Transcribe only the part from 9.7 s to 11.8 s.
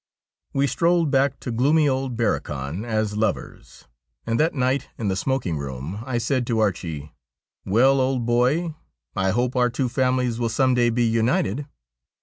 families will some day be united.'